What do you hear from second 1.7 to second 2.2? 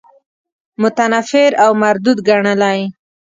مردود